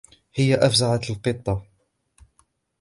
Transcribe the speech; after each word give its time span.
هي 0.33 0.55
أفزعت 0.55 1.09
القط. 1.09 1.49